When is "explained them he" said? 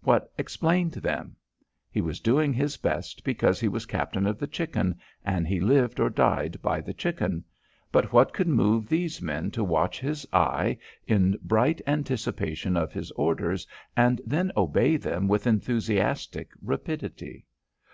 0.38-2.00